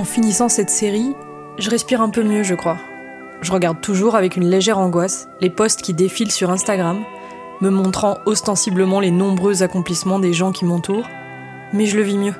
[0.00, 1.14] En finissant cette série,
[1.58, 2.78] je respire un peu mieux, je crois.
[3.42, 7.04] Je regarde toujours avec une légère angoisse les posts qui défilent sur Instagram,
[7.60, 11.06] me montrant ostensiblement les nombreux accomplissements des gens qui m'entourent,
[11.74, 12.34] mais je le vis mieux.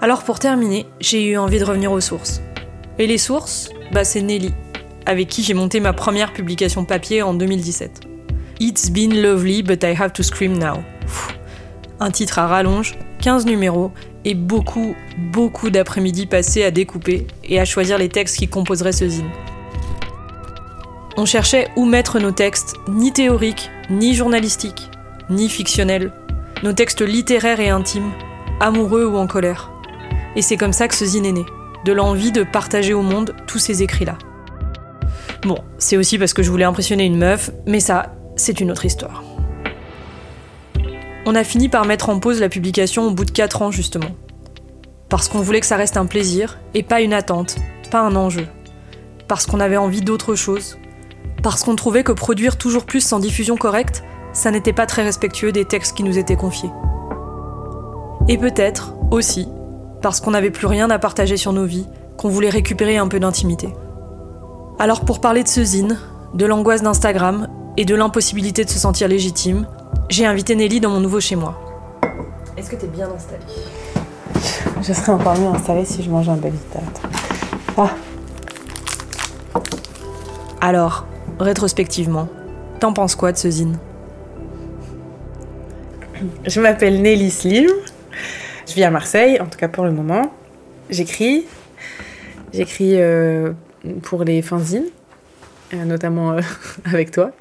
[0.00, 2.42] Alors pour terminer, j'ai eu envie de revenir aux sources.
[2.98, 4.52] Et les sources, bah c'est Nelly,
[5.06, 8.00] avec qui j'ai monté ma première publication papier en 2017.
[8.58, 10.82] It's been lovely, but I have to scream now.
[12.00, 13.92] Un titre à rallonge, 15 numéros
[14.26, 19.08] et beaucoup, beaucoup d'après-midi passés à découper et à choisir les textes qui composeraient ce
[19.08, 19.30] zine.
[21.16, 24.90] On cherchait où mettre nos textes, ni théoriques, ni journalistiques,
[25.30, 26.12] ni fictionnels,
[26.64, 28.10] nos textes littéraires et intimes,
[28.58, 29.70] amoureux ou en colère.
[30.34, 31.46] Et c'est comme ça que ce zine est né,
[31.84, 34.18] de l'envie de partager au monde tous ces écrits-là.
[35.44, 38.84] Bon, c'est aussi parce que je voulais impressionner une meuf, mais ça, c'est une autre
[38.84, 39.22] histoire.
[41.28, 44.10] On a fini par mettre en pause la publication au bout de 4 ans justement.
[45.16, 47.56] Parce qu'on voulait que ça reste un plaisir et pas une attente,
[47.90, 48.46] pas un enjeu.
[49.28, 50.76] Parce qu'on avait envie d'autre chose.
[51.42, 55.52] Parce qu'on trouvait que produire toujours plus sans diffusion correcte, ça n'était pas très respectueux
[55.52, 56.68] des textes qui nous étaient confiés.
[58.28, 59.48] Et peut-être, aussi,
[60.02, 61.86] parce qu'on n'avait plus rien à partager sur nos vies,
[62.18, 63.72] qu'on voulait récupérer un peu d'intimité.
[64.78, 65.98] Alors pour parler de ce zine,
[66.34, 67.48] de l'angoisse d'Instagram
[67.78, 69.66] et de l'impossibilité de se sentir légitime,
[70.10, 71.58] j'ai invité Nelly dans mon nouveau chez moi.
[72.58, 73.40] Est-ce que t'es bien installée?
[74.82, 76.52] Je serais encore mieux installée si je mangeais un bel
[77.76, 77.90] Ah
[80.60, 81.06] Alors,
[81.40, 82.28] rétrospectivement,
[82.80, 83.78] t'en penses quoi de ce zine?
[86.46, 87.70] Je m'appelle Nelly Slim.
[88.66, 90.32] Je vis à Marseille, en tout cas pour le moment.
[90.90, 91.44] J'écris.
[92.52, 93.52] J'écris euh,
[94.02, 94.86] pour les fanzines,
[95.74, 96.40] euh, notamment euh,
[96.84, 97.32] avec toi.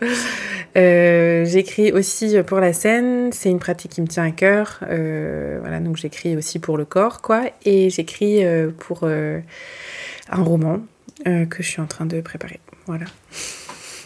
[0.78, 4.80] Euh, j'écris aussi pour la scène, c'est une pratique qui me tient à cœur.
[4.90, 7.44] Euh, voilà, donc j'écris aussi pour le corps, quoi.
[7.64, 10.82] Et j'écris euh, pour un roman
[11.24, 12.60] que je suis en train de préparer.
[12.88, 13.06] Voilà.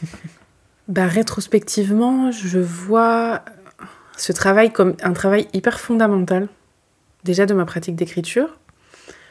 [0.87, 3.43] bah, rétrospectivement, je vois
[4.15, 6.47] ce travail comme un travail hyper fondamental,
[7.23, 8.57] déjà de ma pratique d'écriture.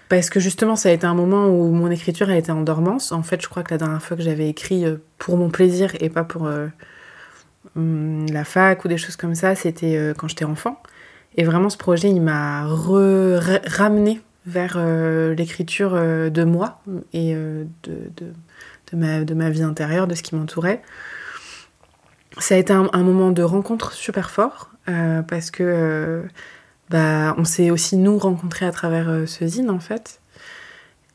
[0.09, 3.13] Parce que justement, ça a été un moment où mon écriture a été en dormance.
[3.13, 4.85] En fait, je crois que la dernière fois que j'avais écrit
[5.19, 6.49] pour mon plaisir et pas pour
[7.77, 10.83] la fac ou des choses comme ça, c'était euh, quand j'étais enfant.
[11.37, 16.81] Et vraiment, ce projet, il m'a ramené vers euh, l'écriture euh, de moi
[17.13, 20.83] et de, de, ma, de, ma, vie intérieure, de ce qui m'entourait.
[22.39, 24.71] Ça a été un, moment de rencontre super fort
[25.27, 26.23] parce que
[26.89, 30.21] bah, on s'est aussi nous rencontrés à travers ce zine en fait.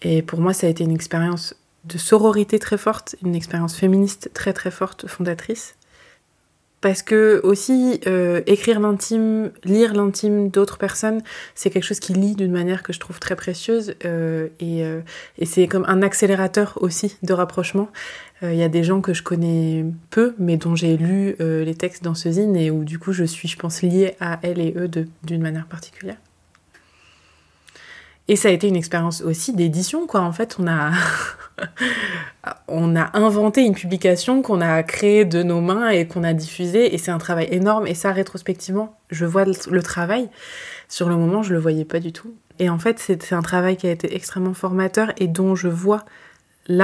[0.01, 1.55] Et pour moi, ça a été une expérience
[1.85, 5.75] de sororité très forte, une expérience féministe très très forte, fondatrice
[6.83, 11.21] parce que aussi euh, écrire l'intime, lire l'intime d'autres personnes,
[11.55, 14.99] c'est quelque chose qui lit d'une manière que je trouve très précieuse euh, et, euh,
[15.37, 17.87] et c'est comme un accélérateur aussi de rapprochement.
[18.41, 22.03] Il y a des gens que je connais peu, mais dont j'ai lu les textes
[22.03, 24.73] dans ce zine et où du coup je suis, je pense, liée à elles et
[24.75, 24.89] eux
[25.23, 26.17] d'une manière particulière.
[28.29, 30.21] Et ça a été une expérience aussi d'édition, quoi.
[30.21, 30.91] En fait, on a,
[32.69, 36.95] on a inventé une publication qu'on a créée de nos mains et qu'on a diffusée.
[36.95, 37.85] Et c'est un travail énorme.
[37.85, 40.29] Et ça, rétrospectivement, je vois le, travail.
[40.87, 42.33] Sur le moment, je le voyais pas du tout.
[42.59, 46.05] Et en fait, c'est un travail qui a été extrêmement formateur et dont je vois
[46.69, 46.81] les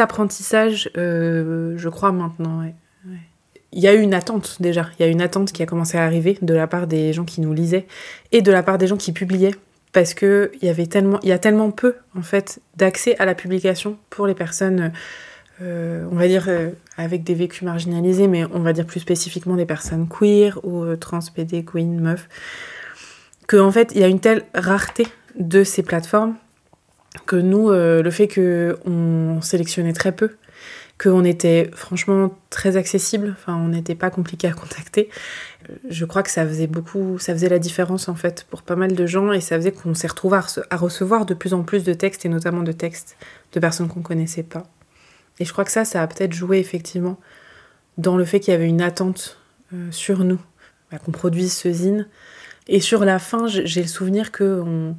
[0.00, 2.64] apprentissages, euh, je crois maintenant.
[3.72, 4.88] il y a eu une attente déjà.
[4.98, 7.24] Il y a une attente qui a commencé à arriver de la part des gens
[7.24, 7.86] qui nous lisaient
[8.32, 9.54] et de la part des gens qui publiaient
[9.92, 14.34] parce que il y a tellement peu en fait d'accès à la publication pour les
[14.34, 14.92] personnes,
[15.60, 19.54] euh, on va dire euh, avec des vécus marginalisés, mais on va dire plus spécifiquement
[19.54, 22.28] des personnes queer ou euh, trans, PD, queen, meuf,
[23.46, 25.06] que en fait il y a une telle rareté
[25.38, 26.36] de ces plateformes
[27.26, 30.30] que nous, le fait que on sélectionnait très peu
[31.02, 35.08] qu'on était franchement très accessible, enfin on n'était pas compliqué à contacter.
[35.88, 38.94] Je crois que ça faisait beaucoup, ça faisait la différence en fait pour pas mal
[38.94, 40.38] de gens et ça faisait qu'on s'est retrouvé
[40.70, 43.16] à, recevoir de plus en plus de textes et notamment de textes
[43.52, 44.64] de personnes qu'on connaissait pas.
[45.40, 47.18] Et je crois que ça, ça a peut-être joué effectivement
[47.98, 49.38] dans le fait qu'il y avait une attente
[49.74, 50.40] euh, sur nous,
[50.90, 52.06] bah, qu'on produise ce zine.
[52.68, 54.94] Et sur la fin, j'ai le souvenir que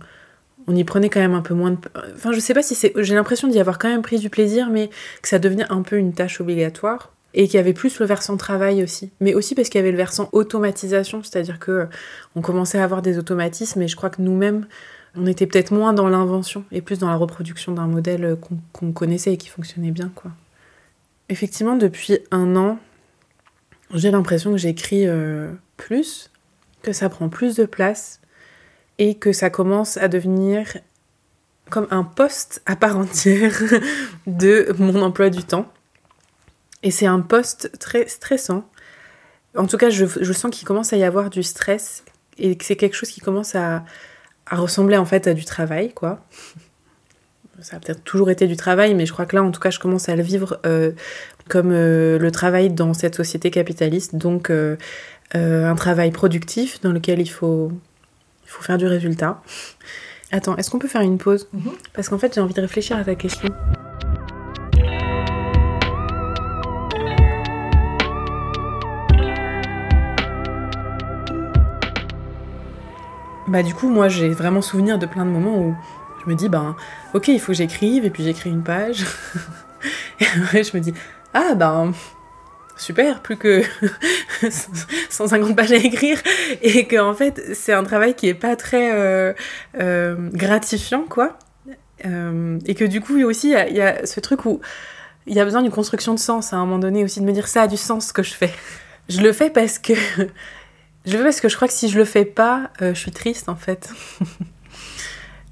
[0.67, 1.77] on y prenait quand même un peu moins de...
[2.15, 2.93] Enfin, je sais pas si c'est...
[2.97, 4.89] J'ai l'impression d'y avoir quand même pris du plaisir, mais
[5.21, 7.11] que ça devenait un peu une tâche obligatoire.
[7.35, 9.11] Et qu'il y avait plus le versant travail aussi.
[9.19, 11.85] Mais aussi parce qu'il y avait le versant automatisation, c'est-à-dire que euh,
[12.35, 14.67] on commençait à avoir des automatismes, et je crois que nous-mêmes,
[15.15, 18.35] on était peut-être moins dans l'invention et plus dans la reproduction d'un modèle euh,
[18.71, 20.31] qu'on connaissait et qui fonctionnait bien, quoi.
[21.29, 22.77] Effectivement, depuis un an,
[23.93, 26.29] j'ai l'impression que j'écris euh, plus,
[26.81, 28.19] que ça prend plus de place,
[28.97, 30.77] et que ça commence à devenir
[31.69, 33.61] comme un poste à part entière
[34.27, 35.71] de mon emploi du temps.
[36.83, 38.69] Et c'est un poste très stressant.
[39.55, 42.03] En tout cas, je, sens qu'il commence à y avoir du stress
[42.37, 43.83] et que c'est quelque chose qui commence à,
[44.51, 46.25] ressembler en fait à du travail, quoi.
[47.61, 49.69] Ça a peut-être toujours été du travail, mais je crois que là, en tout cas,
[49.69, 50.91] je commence à le vivre euh,
[51.47, 54.15] comme euh, le travail dans cette société capitaliste.
[54.15, 54.75] Donc, euh,
[55.33, 57.71] un travail productif dans lequel il faut,
[58.45, 59.41] il faut faire du résultat.
[60.31, 61.71] Attends, est-ce qu'on peut faire une pause Mhm.
[61.93, 63.49] Parce qu'en fait, j'ai envie de réfléchir à ta question.
[73.47, 75.75] Bah du coup, moi j'ai vraiment souvenir de plein de moments où
[76.23, 76.75] je me dis, ben
[77.13, 79.05] ok, il faut que j'écrive, et puis j'écris une page.
[80.19, 80.93] et après je me dis,
[81.33, 81.93] ah ben
[82.77, 83.63] super, plus que
[85.09, 86.21] 150 pages à écrire.
[86.61, 89.33] Et que en fait, c'est un travail qui est pas très euh,
[89.79, 91.37] euh, gratifiant, quoi.
[92.05, 94.45] Euh, et que du coup, il y a aussi il y y a ce truc
[94.45, 94.59] où
[95.25, 97.31] il y a besoin d'une construction de sens à un moment donné aussi, de me
[97.31, 98.51] dire ça a du sens ce que je fais.
[99.07, 99.93] Je le fais parce que
[101.05, 103.11] je le fais parce que je crois que si je le fais pas, je suis
[103.11, 103.89] triste en fait.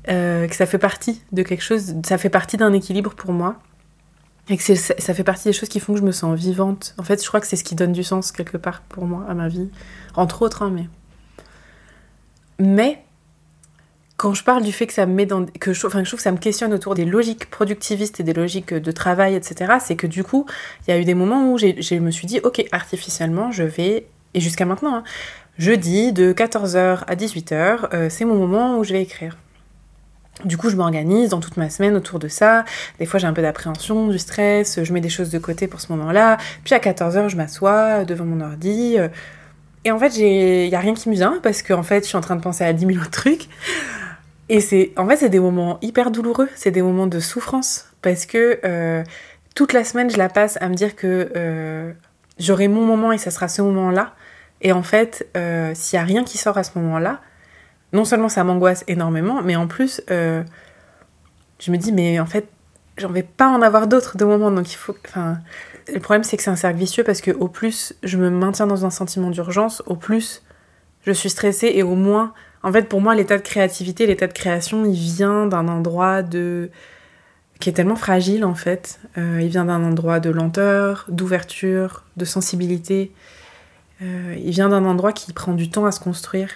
[0.07, 3.61] Que ça fait partie de quelque chose, ça fait partie d'un équilibre pour moi.
[4.51, 6.93] Et que ça fait partie des choses qui font que je me sens vivante.
[6.97, 9.25] En fait, je crois que c'est ce qui donne du sens quelque part pour moi
[9.29, 9.69] à ma vie.
[10.13, 10.89] Entre autres, hein, mais.
[12.59, 13.01] Mais,
[14.17, 15.45] quand je parle du fait que ça me met dans.
[15.45, 18.33] que enfin, que je trouve que ça me questionne autour des logiques productivistes et des
[18.33, 20.45] logiques de travail, etc., c'est que du coup,
[20.85, 24.07] il y a eu des moments où je me suis dit, ok, artificiellement, je vais.
[24.33, 25.03] Et jusqu'à maintenant, hein,
[25.59, 29.37] jeudi, de 14h à 18h, euh, c'est mon moment où je vais écrire.
[30.45, 32.65] Du coup, je m'organise dans toute ma semaine autour de ça.
[32.99, 35.81] Des fois, j'ai un peu d'appréhension, du stress, je mets des choses de côté pour
[35.81, 36.37] ce moment-là.
[36.63, 38.95] Puis à 14h, je m'assois devant mon ordi.
[38.97, 39.07] euh,
[39.85, 42.17] Et en fait, il n'y a rien qui me vient parce qu'en fait, je suis
[42.17, 43.47] en train de penser à 10 000 autres trucs.
[44.49, 48.25] Et c'est, en fait, c'est des moments hyper douloureux, c'est des moments de souffrance parce
[48.25, 49.03] que euh,
[49.55, 51.91] toute la semaine, je la passe à me dire que euh,
[52.37, 54.13] j'aurai mon moment et ça sera ce moment-là.
[54.61, 55.27] Et en fait,
[55.73, 57.19] s'il n'y a rien qui sort à ce moment-là,
[57.93, 60.43] non seulement ça m'angoisse énormément, mais en plus, euh,
[61.59, 62.47] je me dis, mais en fait,
[62.97, 64.95] j'en vais pas en avoir d'autres de moments, donc il faut.
[65.07, 65.39] Enfin,
[65.93, 68.67] le problème, c'est que c'est un cercle vicieux parce que au plus je me maintiens
[68.67, 70.43] dans un sentiment d'urgence, au plus
[71.05, 72.33] je suis stressée et au moins.
[72.63, 76.69] En fait, pour moi, l'état de créativité, l'état de création, il vient d'un endroit de
[77.59, 78.99] qui est tellement fragile en fait.
[79.17, 83.11] Euh, il vient d'un endroit de lenteur, d'ouverture, de sensibilité.
[84.01, 86.49] Euh, il vient d'un endroit qui prend du temps à se construire.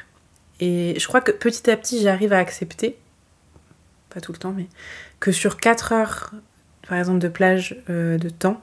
[0.60, 2.98] Et je crois que petit à petit, j'arrive à accepter,
[4.10, 4.68] pas tout le temps, mais
[5.20, 6.32] que sur 4 heures,
[6.88, 8.62] par exemple, de plage euh, de temps,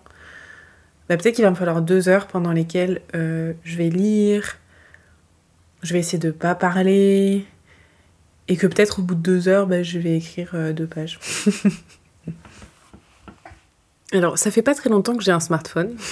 [1.08, 4.56] bah, peut-être qu'il va me falloir 2 heures pendant lesquelles euh, je vais lire,
[5.82, 7.44] je vais essayer de pas parler,
[8.48, 11.18] et que peut-être au bout de 2 heures, bah, je vais écrire euh, deux pages.
[14.12, 15.96] Alors, ça fait pas très longtemps que j'ai un smartphone.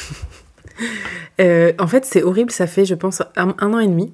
[1.38, 4.12] Euh, en fait, c'est horrible, ça fait, je pense, un an et demi.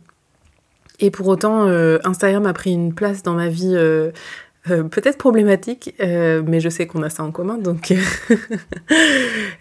[1.01, 4.11] Et pour autant, euh, Instagram a pris une place dans ma vie euh,
[4.71, 7.93] euh, peut-être problématique, mais je sais qu'on a ça en commun, donc...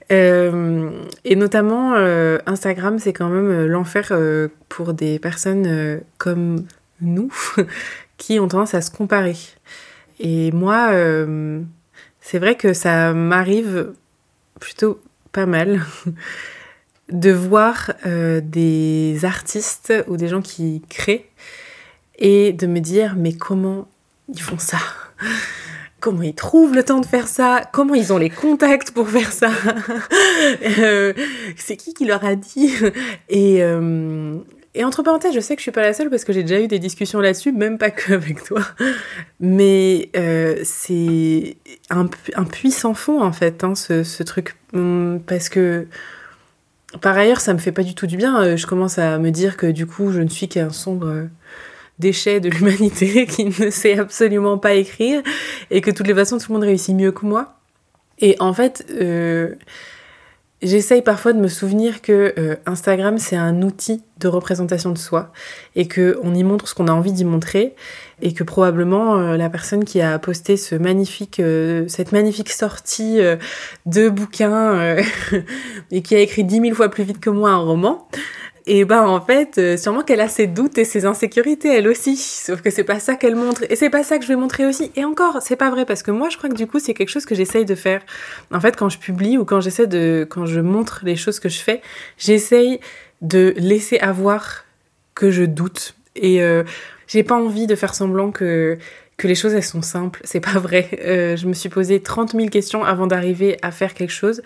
[0.10, 1.94] Et notamment,
[2.46, 4.12] Instagram, c'est quand même l'enfer
[4.70, 6.66] pour des personnes comme
[7.02, 7.32] nous,
[8.18, 9.36] qui ont tendance à se comparer.
[10.20, 10.92] Et moi,
[12.22, 13.92] c'est vrai que ça m'arrive
[14.60, 15.00] plutôt
[15.32, 15.82] pas mal
[17.12, 21.26] de voir euh, des artistes ou des gens qui créent
[22.18, 23.88] et de me dire mais comment
[24.34, 24.78] ils font ça?
[26.02, 27.62] Comment ils trouvent le temps de faire ça?
[27.74, 29.50] Comment ils ont les contacts pour faire ça?
[30.80, 31.14] Euh,
[31.58, 32.72] C'est qui qui leur a dit?
[33.30, 34.38] Et, euh,
[34.76, 36.62] et entre parenthèses, je sais que je suis pas la seule parce que j'ai déjà
[36.62, 38.62] eu des discussions là-dessus, même pas que avec toi.
[39.40, 40.10] Mais
[40.64, 41.58] c'est
[41.90, 44.56] un, un puissant fond en fait, hein, ce, ce truc.
[45.26, 45.88] Parce que
[47.02, 48.42] par ailleurs, ça me fait pas du tout du bien.
[48.42, 51.26] Euh, Je commence à me dire que du coup, je ne suis qu'un sombre euh,
[52.00, 55.22] déchet de l'humanité qui ne sait absolument pas écrire
[55.72, 57.56] et que de toutes les façons, tout le monde réussit mieux que moi.
[58.20, 59.56] Et en fait, euh,
[60.62, 65.32] j'essaye parfois de me souvenir que euh, Instagram, c'est un outil de représentation de soi
[65.76, 67.76] et que on y montre ce qu'on a envie d'y montrer
[68.22, 73.20] et que probablement euh, la personne qui a posté euh, cette magnifique sortie
[73.86, 75.04] de bouquins euh,
[75.92, 78.08] et qui a écrit dix mille fois plus vite que moi un roman,
[78.68, 82.18] et ben en fait, euh, sûrement qu'elle a ses doutes et ses insécurités elle aussi.
[82.18, 84.66] Sauf que c'est pas ça qu'elle montre et c'est pas ça que je vais montrer
[84.66, 84.92] aussi.
[84.96, 87.10] Et encore, c'est pas vrai parce que moi je crois que du coup c'est quelque
[87.10, 88.02] chose que j'essaye de faire.
[88.52, 91.48] En fait, quand je publie ou quand j'essaie de, quand je montre les choses que
[91.48, 91.82] je fais,
[92.18, 92.80] j'essaye
[93.22, 94.66] de laisser avoir
[95.14, 96.64] que je doute et euh,
[97.08, 98.78] j'ai pas envie de faire semblant que
[99.18, 100.22] que les choses elles sont simples.
[100.24, 100.90] C'est pas vrai.
[101.06, 104.42] Euh, je me suis posé 30 000 questions avant d'arriver à faire quelque chose.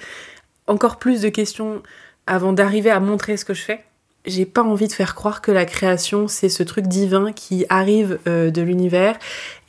[0.68, 1.82] Encore plus de questions
[2.28, 3.84] avant d'arriver à montrer ce que je fais.
[4.26, 8.20] J'ai pas envie de faire croire que la création c'est ce truc divin qui arrive
[8.28, 9.18] euh, de l'univers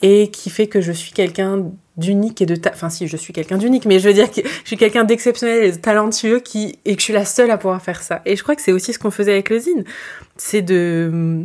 [0.03, 2.71] et qui fait que je suis quelqu'un d'unique et de ta...
[2.71, 5.65] enfin si je suis quelqu'un d'unique mais je veux dire que je suis quelqu'un d'exceptionnel
[5.65, 8.37] et de talentueux qui et que je suis la seule à pouvoir faire ça et
[8.37, 9.85] je crois que c'est aussi ce qu'on faisait avec le zine
[10.37, 11.45] c'est de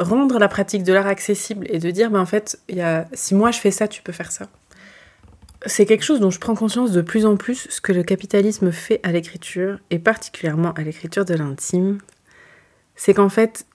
[0.00, 3.06] rendre la pratique de l'art accessible et de dire, ben en fait, il y a,
[3.12, 4.48] si moi je fais ça, tu peux faire ça.
[5.66, 8.72] C'est quelque chose dont je prends conscience de plus en plus, ce que le capitalisme
[8.72, 11.98] fait à l'écriture, et particulièrement à l'écriture de l'intime.
[12.96, 13.66] C'est qu'en fait,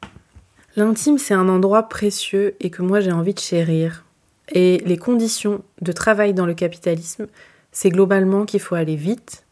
[0.75, 4.04] l'intime, c'est un endroit précieux et que moi j'ai envie de chérir.
[4.50, 7.27] Et les conditions de travail dans le capitalisme,
[7.72, 9.44] c'est globalement qu'il faut aller vite,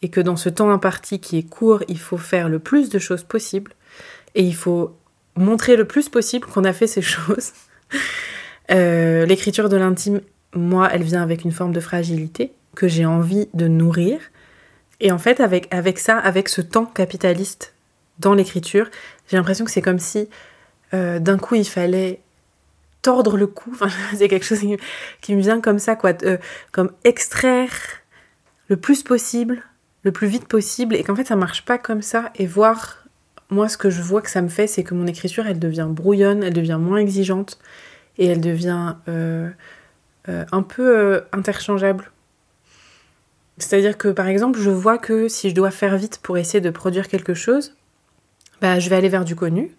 [0.00, 2.98] et que dans ce temps imparti qui est court, il faut faire le plus de
[2.98, 3.72] choses possible,
[4.34, 4.96] et il faut
[5.36, 7.52] montrer le plus possible qu'on a fait ces choses.
[8.70, 10.20] Euh, l'écriture de l'intime,
[10.54, 14.20] moi, elle vient avec une forme de fragilité que j'ai envie de nourrir.
[15.00, 17.74] Et en fait, avec, avec ça, avec ce temps capitaliste
[18.18, 18.88] dans l'écriture,
[19.28, 20.28] j'ai l'impression que c'est comme si
[20.94, 22.20] euh, d'un coup il fallait
[23.02, 23.70] tordre le cou.
[23.74, 24.60] Enfin, c'est quelque chose
[25.20, 26.12] qui, me vient comme ça, quoi.
[26.24, 26.38] Euh,
[26.72, 27.72] comme extraire
[28.68, 29.62] le plus possible,
[30.02, 33.08] le plus vite possible, et qu'en fait ça marche pas comme ça, et voir
[33.50, 35.86] moi, ce que je vois que ça me fait, c'est que mon écriture, elle devient
[35.88, 37.58] brouillonne, elle devient moins exigeante
[38.18, 39.48] et elle devient euh,
[40.52, 42.10] un peu euh, interchangeable.
[43.58, 46.70] C'est-à-dire que, par exemple, je vois que si je dois faire vite pour essayer de
[46.70, 47.74] produire quelque chose,
[48.60, 49.72] bah, je vais aller vers du connu,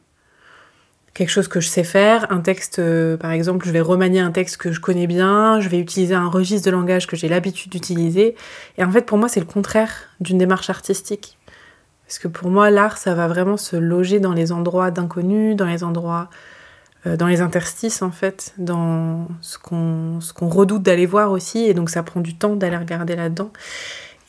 [1.13, 2.81] quelque chose que je sais faire, un texte,
[3.17, 6.27] par exemple, je vais remanier un texte que je connais bien, je vais utiliser un
[6.27, 8.35] registre de langage que j'ai l'habitude d'utiliser.
[8.77, 11.37] Et en fait, pour moi, c'est le contraire d'une démarche artistique.
[12.05, 15.67] Parce que pour moi, l'art, ça va vraiment se loger dans les endroits d'inconnus, dans
[15.67, 16.58] les endroits, euh,
[17.05, 21.59] dans les interstices en fait, dans ce qu'on qu'on redoute d'aller voir aussi.
[21.59, 23.51] Et donc ça prend du temps d'aller regarder là-dedans.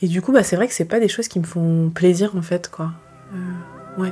[0.01, 2.35] Et du coup, bah, c'est vrai que c'est pas des choses qui me font plaisir
[2.35, 2.91] en fait, quoi.
[3.33, 4.11] Euh, ouais.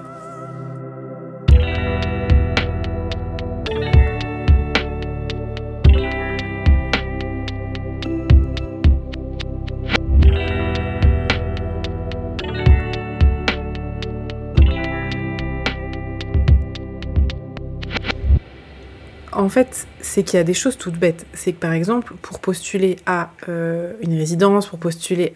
[19.40, 21.26] En fait, c'est qu'il y a des choses toutes bêtes.
[21.34, 25.34] C'est que par exemple, pour postuler à euh, une résidence, pour postuler.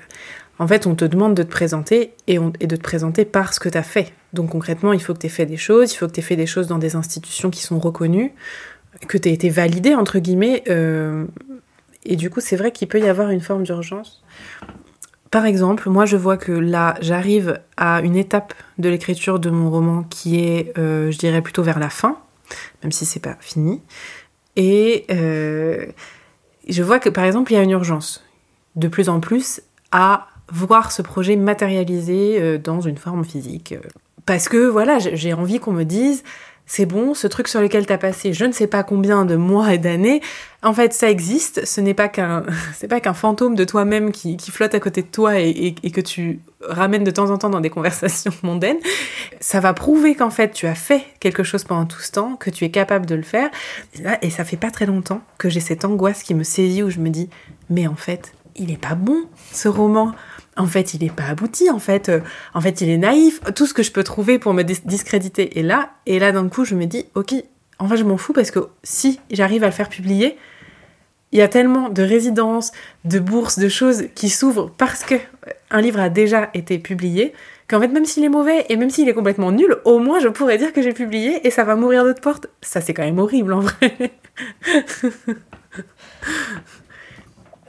[0.59, 3.69] En fait, on te demande de te présenter et, de te présenter par ce que
[3.69, 4.11] tu as fait.
[4.33, 6.23] Donc concrètement, il faut que tu aies fait des choses, il faut que tu aies
[6.23, 8.33] fait des choses dans des institutions qui sont reconnues,
[9.07, 10.63] que tu aies été validé, entre guillemets.
[10.67, 11.23] Euh,
[12.03, 14.21] et du coup, c'est vrai qu'il peut y avoir une forme d'urgence.
[15.31, 19.71] Par exemple, moi je vois que là, j'arrive à une étape de l'écriture de mon
[19.71, 22.17] roman qui est, euh, je dirais, plutôt vers la fin
[22.81, 23.81] même si c'est pas fini.
[24.55, 25.87] Et euh,
[26.67, 28.23] je vois que par exemple, il y a une urgence
[28.75, 33.75] de plus en plus à voir ce projet matérialisé euh, dans une forme physique.
[34.25, 36.23] Parce que voilà, j'ai envie qu'on me dise
[36.65, 39.35] c'est bon, ce truc sur lequel tu as passé je ne sais pas combien de
[39.35, 40.21] mois et d'années,
[40.61, 42.43] en fait ça existe, ce n'est pas qu'un
[42.75, 46.39] c'est pas qu'un fantôme de toi-même qui, flotte à côté de toi et, que tu
[46.61, 48.77] ramènes de temps en temps dans des conversations mondaines.
[49.39, 52.49] Ça va prouver qu'en fait tu as fait quelque chose pendant tout ce temps, que
[52.49, 53.49] tu es capable de le faire.
[54.21, 56.99] Et ça fait pas très longtemps que j'ai cette angoisse qui me saisit où je
[56.99, 57.29] me dis
[57.69, 60.13] mais en fait il est pas bon ce roman
[60.57, 62.19] en fait, il n'est pas abouti, en fait, euh,
[62.53, 65.63] en fait, il est naïf, tout ce que je peux trouver pour me discréditer est
[65.63, 67.33] là, et là, d'un coup, je me dis, ok,
[67.79, 70.37] en fait, je m'en fous parce que si j'arrive à le faire publier,
[71.31, 72.71] il y a tellement de résidences,
[73.05, 75.15] de bourses, de choses qui s'ouvrent parce que
[75.71, 77.33] un livre a déjà été publié,
[77.67, 80.27] qu'en fait, même s'il est mauvais et même s'il est complètement nul, au moins je
[80.27, 82.45] pourrais dire que j'ai publié et ça va mourir d'autres portes.
[82.61, 84.13] Ça, c'est quand même horrible en vrai.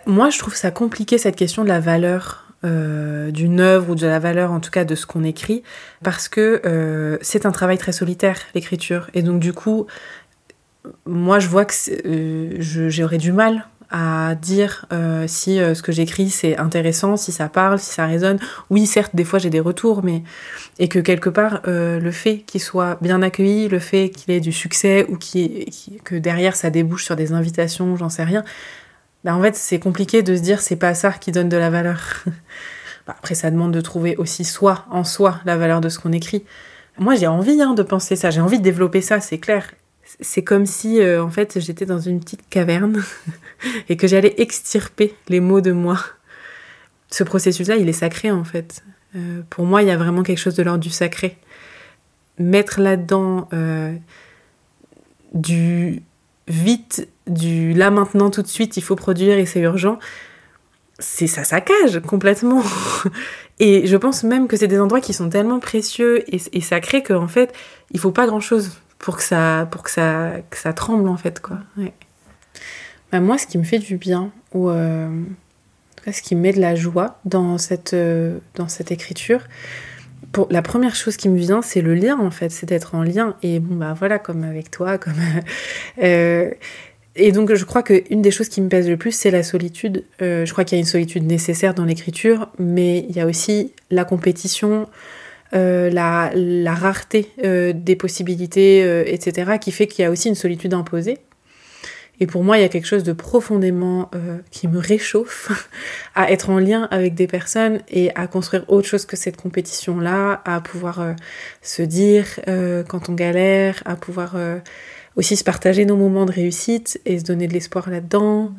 [0.07, 4.07] Moi, je trouve ça compliqué cette question de la valeur euh, d'une œuvre ou de
[4.07, 5.63] la valeur en tout cas de ce qu'on écrit
[6.03, 9.87] parce que euh, c'est un travail très solitaire l'écriture et donc du coup
[11.05, 11.75] moi je vois que
[12.07, 14.87] euh, j'aurais du mal à dire
[15.27, 18.41] si ce que j'écris c'est intéressant, si ça parle, si ça résonne.
[18.69, 20.25] Oui, certes, des fois j'ai des retours, mais
[20.81, 24.51] et que quelque part le fait qu'il soit bien accueilli, le fait qu'il ait du
[24.51, 25.17] succès ou
[26.03, 28.43] que derrière ça débouche sur des invitations, j'en sais rien,
[29.25, 31.71] bah, en fait, c'est compliqué de se dire c'est pas ça qui donne de la
[31.71, 32.25] valeur.
[33.07, 36.13] Bah, après, ça demande de trouver aussi soi, en soi, la valeur de ce qu'on
[36.13, 36.43] écrit.
[36.97, 39.75] Moi, j'ai envie hein, de penser ça, j'ai envie de développer ça, c'est clair.
[40.21, 43.03] C'est comme si, euh, en fait, j'étais dans une petite caverne
[43.91, 46.03] et que j'allais extirper les mots de moi.
[47.11, 48.83] Ce processus-là, il est sacré, en fait.
[49.17, 51.37] Euh, pour moi, il y a vraiment quelque chose de l'ordre du sacré.
[52.39, 53.95] Mettre là-dedans euh,
[55.35, 56.03] du
[56.49, 59.99] vite, du là maintenant tout de suite, il faut produire et c'est urgent,
[60.99, 62.63] c'est ça saccage complètement.
[63.59, 67.03] et je pense même que c'est des endroits qui sont tellement précieux et, et sacrés
[67.03, 67.53] qu'en fait,
[67.93, 71.17] il faut pas grand chose pour que ça, pour que ça, que ça tremble en
[71.17, 71.59] fait quoi.
[73.13, 75.09] Bah, moi, ce qui me fait du bien ou euh,
[76.11, 79.41] ce qui me met de la joie dans cette, euh, dans cette écriture,
[80.33, 83.03] pour, la première chose qui me vient, c'est le lien en fait, c'est d'être en
[83.03, 83.37] lien.
[83.43, 85.15] Et bon bah voilà, comme avec toi, comme
[86.03, 86.51] euh,
[87.17, 90.05] et donc je crois qu'une des choses qui me pèse le plus, c'est la solitude.
[90.21, 93.27] Euh, je crois qu'il y a une solitude nécessaire dans l'écriture, mais il y a
[93.27, 94.89] aussi la compétition,
[95.55, 100.35] euh, la, la, rareté euh, des possibilités, etc., qui fait qu'il y a aussi une
[100.35, 101.19] solitude imposée.
[102.21, 104.09] Et pour moi, il y a quelque chose de profondément
[104.53, 105.69] qui me réchauffe
[106.15, 110.41] à être en lien avec des personnes et à construire autre chose que cette compétition-là,
[110.45, 111.15] à pouvoir
[111.61, 114.37] se dire quand on galère, à pouvoir
[115.17, 118.53] aussi se partager nos moments de réussite et se donner de l'espoir là-dedans,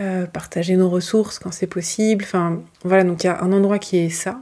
[0.00, 2.24] euh, partager nos ressources quand c'est possible.
[2.24, 4.40] Enfin, voilà, donc il y a un endroit qui est ça.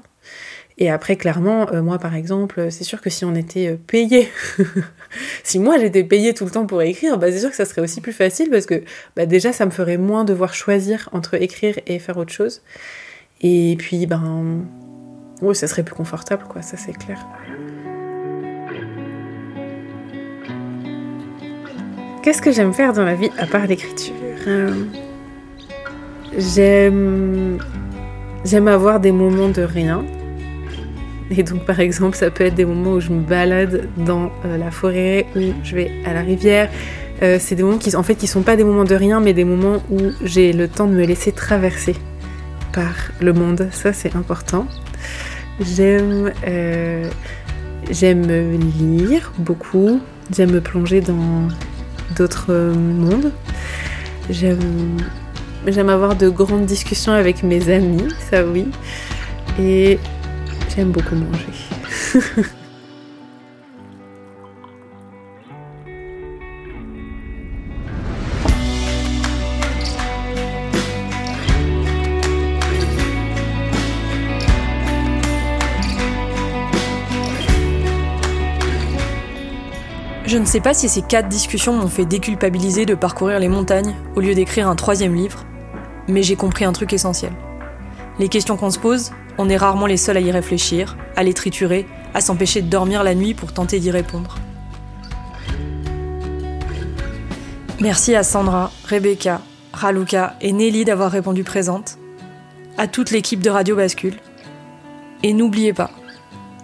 [0.78, 4.28] Et après, clairement, euh, moi par exemple, c'est sûr que si on était euh, payé,
[5.42, 7.80] si moi j'étais payé tout le temps pour écrire, bah, c'est sûr que ça serait
[7.80, 8.82] aussi plus facile parce que
[9.16, 12.60] bah, déjà ça me ferait moins devoir choisir entre écrire et faire autre chose.
[13.40, 14.64] Et puis, ben,
[15.42, 17.26] oui, ça serait plus confortable, quoi, ça c'est clair.
[22.26, 24.12] Qu'est-ce que j'aime faire dans la vie à part l'écriture
[24.48, 24.74] euh,
[26.36, 27.58] J'aime
[28.44, 30.04] j'aime avoir des moments de rien.
[31.30, 34.58] Et donc par exemple, ça peut être des moments où je me balade dans euh,
[34.58, 36.68] la forêt, où je vais à la rivière.
[37.22, 39.32] Euh, c'est des moments qui en fait qui sont pas des moments de rien, mais
[39.32, 41.94] des moments où j'ai le temps de me laisser traverser
[42.72, 43.68] par le monde.
[43.70, 44.66] Ça c'est important.
[45.60, 46.32] J'aime
[47.88, 48.26] j'aime
[48.80, 50.00] lire beaucoup.
[50.34, 51.46] J'aime me plonger dans
[52.14, 53.32] d'autres mondes.
[54.30, 54.98] J'aime,
[55.66, 58.66] j'aime avoir de grandes discussions avec mes amis, ça oui.
[59.58, 59.98] Et
[60.74, 62.44] j'aime beaucoup manger.
[80.26, 83.94] Je ne sais pas si ces quatre discussions m'ont fait déculpabiliser de parcourir les montagnes
[84.16, 85.44] au lieu d'écrire un troisième livre,
[86.08, 87.30] mais j'ai compris un truc essentiel.
[88.18, 91.32] Les questions qu'on se pose, on est rarement les seuls à y réfléchir, à les
[91.32, 94.36] triturer, à s'empêcher de dormir la nuit pour tenter d'y répondre.
[97.80, 101.98] Merci à Sandra, Rebecca, Raluca et Nelly d'avoir répondu présente,
[102.78, 104.16] à toute l'équipe de Radio Bascule.
[105.22, 105.90] Et n'oubliez pas,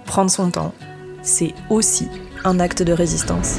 [0.04, 0.74] prendre son temps,
[1.22, 2.08] c'est aussi
[2.44, 3.58] un acte de résistance.